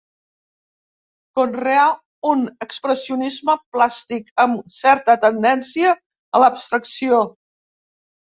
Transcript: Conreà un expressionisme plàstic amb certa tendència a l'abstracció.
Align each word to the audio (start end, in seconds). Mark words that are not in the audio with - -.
Conreà 1.39 1.83
un 2.29 2.41
expressionisme 2.65 3.55
plàstic 3.75 4.33
amb 4.45 4.73
certa 4.79 5.17
tendència 5.27 5.91
a 6.39 6.45
l'abstracció. 6.45 7.21